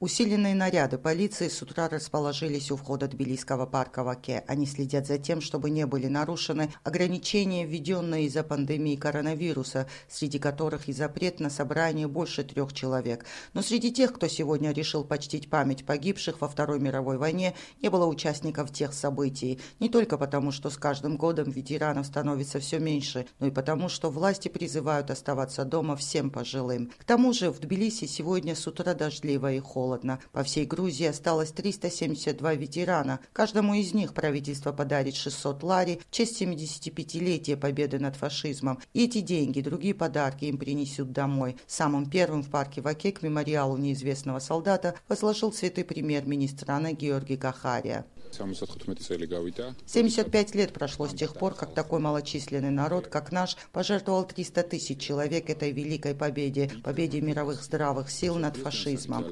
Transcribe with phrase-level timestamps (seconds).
[0.00, 4.44] Усиленные наряды полиции с утра расположились у входа Тбилисского парка Ваке.
[4.46, 10.88] Они следят за тем, чтобы не были нарушены ограничения, введенные из-за пандемии коронавируса, среди которых
[10.88, 13.26] и запрет на собрание больше трех человек.
[13.52, 18.06] Но среди тех, кто сегодня решил почтить память погибших во Второй мировой войне, не было
[18.06, 19.60] участников тех событий.
[19.80, 24.08] Не только потому, что с каждым годом ветеранов становится все меньше, но и потому, что
[24.08, 26.90] власти призывают оставаться дома всем пожилым.
[26.96, 29.89] К тому же в Тбилиси сегодня с утра дождливо и холодно.
[30.32, 33.20] По всей Грузии осталось 372 ветерана.
[33.32, 38.78] Каждому из них правительство подарит 600 лари в честь 75-летия победы над фашизмом.
[38.92, 41.56] И эти деньги, другие подарки им принесут домой.
[41.66, 48.04] Самым первым в парке Ваке к мемориалу неизвестного солдата возложил цветы премьер-министр страны Георгий Кахария.
[49.86, 55.00] 75 лет прошло с тех пор, как такой малочисленный народ, как наш, пожертвовал 300 тысяч
[55.00, 59.24] человек этой великой победе, победе мировых здравых сил над фашизмом.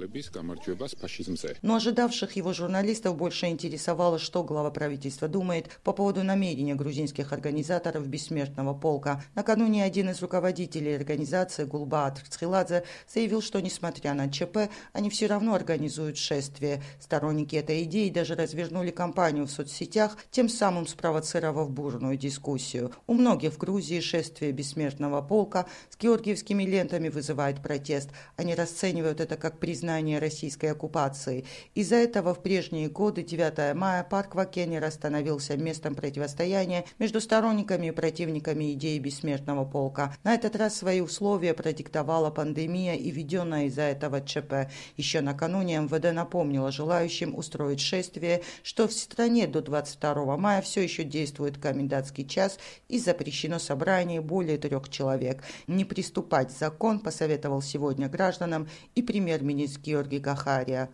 [1.63, 8.07] Но ожидавших его журналистов больше интересовало, что глава правительства думает по поводу намерения грузинских организаторов
[8.07, 9.23] Бессмертного полка.
[9.35, 15.55] Накануне один из руководителей организации Гулбаат Цхиладзе заявил, что несмотря на ЧП, они все равно
[15.55, 16.83] организуют шествие.
[17.01, 22.91] Сторонники этой идеи даже развернули развернули кампанию в соцсетях, тем самым спровоцировав бурную дискуссию.
[23.07, 28.11] У многих в Грузии шествие бессмертного полка с георгиевскими лентами вызывает протест.
[28.37, 31.45] Они расценивают это как признание российской оккупации.
[31.75, 37.93] Из-за этого в прежние годы 9 мая парк Вакенера становился местом противостояния между сторонниками и
[37.93, 40.15] противниками идеи бессмертного полка.
[40.25, 44.71] На этот раз свои условия продиктовала пандемия и введенная из-за этого ЧП.
[44.97, 50.81] Еще накануне МВД напомнила желающим устроить шествие, что что в стране до 22 мая все
[50.81, 55.43] еще действует комендантский час и запрещено собрание более трех человек.
[55.67, 60.91] Не приступать закон посоветовал сегодня гражданам и премьер-министр Георгий Гахария.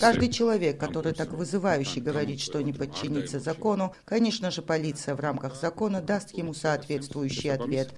[0.00, 5.54] Каждый человек, который так вызывающе говорит, что не подчинится закону, конечно же, полиция в рамках
[5.54, 7.92] закона даст ему соответствующий ответ.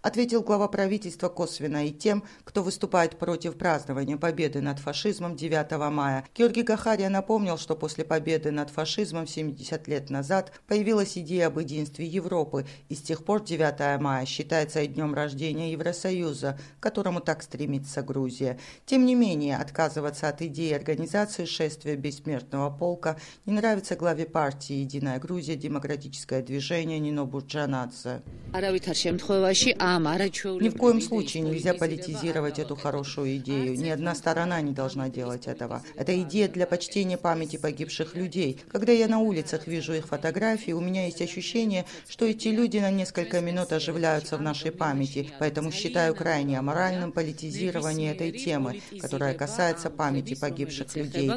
[0.00, 6.13] Ответил глава правительства косвенно и тем, кто выступает против празднования победы над фашизмом 9 мая
[6.14, 6.24] мая.
[6.34, 12.06] Георгий Гахария напомнил, что после победы над фашизмом 70 лет назад появилась идея об единстве
[12.06, 17.42] Европы, и с тех пор 9 мая считается и днем рождения Евросоюза, к которому так
[17.42, 18.58] стремится Грузия.
[18.86, 23.16] Тем не менее, отказываться от идеи организации шествия бессмертного полка
[23.46, 25.56] не нравится главе партии «Единая Грузия.
[25.56, 28.22] Демократическое движение» Нино Бурджанадзе.
[30.60, 33.76] Ни в коем случае нельзя политизировать эту хорошую идею.
[33.78, 35.82] Ни одна сторона не должна делать этого.
[36.04, 38.60] Это идея для почтения памяти погибших людей.
[38.70, 42.90] Когда я на улицах вижу их фотографии, у меня есть ощущение, что эти люди на
[42.90, 45.30] несколько минут оживляются в нашей памяти.
[45.38, 51.30] Поэтому считаю крайне аморальным политизирование этой темы, которая касается памяти погибших людей.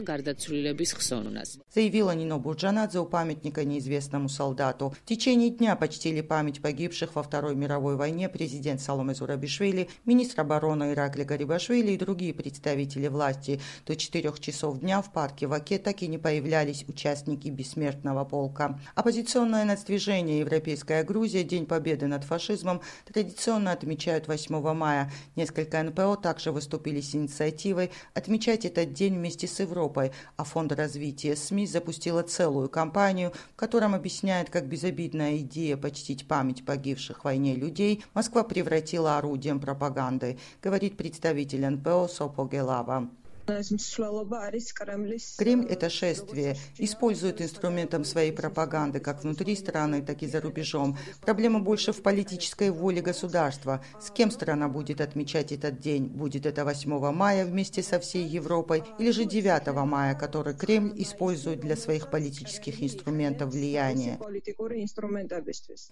[1.73, 4.94] Заявила Нино Бурджанадзе у памятника неизвестному солдату.
[5.01, 10.91] В течение дня почтили память погибших во Второй мировой войне президент Саломе Зурабишвили, министр обороны
[10.91, 13.61] Иракли Гарибашвили и другие представители власти.
[13.85, 18.79] До четырех часов часов дня в парке Ваке так и не появлялись участники бессмертного полка.
[18.95, 25.12] Оппозиционное нацдвижение «Европейская Грузия» День Победы над фашизмом традиционно отмечают 8 мая.
[25.35, 31.35] Несколько НПО также выступили с инициативой отмечать этот день вместе с Европой, а Фонд развития
[31.35, 37.53] СМИ запустила целую кампанию, в котором объясняет, как безобидная идея почтить память погибших в войне
[37.53, 43.07] людей Москва превратила орудием пропаганды, говорит представитель НПО Сопо Гелава.
[45.38, 50.97] Кремль это шествие использует инструментом своей пропаганды как внутри страны, так и за рубежом.
[51.22, 53.84] Проблема больше в политической воле государства.
[54.02, 56.08] С кем страна будет отмечать этот день?
[56.08, 61.62] Будет это 8 мая вместе со всей Европой или же 9 мая, который Кремль использует
[61.62, 64.19] для своих политических инструментов влияния?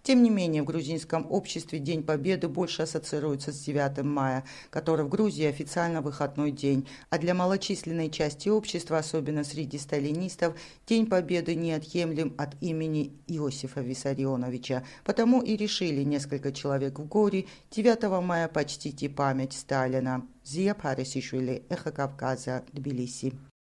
[0.03, 5.09] Тем не менее, в грузинском обществе День Победы больше ассоциируется с 9 мая, который в
[5.09, 10.55] Грузии официально выходной день, а для малочисленной части общества, особенно среди сталинистов,
[10.87, 14.83] День Победы неотъемлем от имени Иосифа Виссарионовича.
[15.03, 20.25] Потому и решили несколько человек в горе 9 мая почтить и память Сталина.
[20.43, 23.33] Зия Парисишвили, Эхо Кавказа, Тбилиси.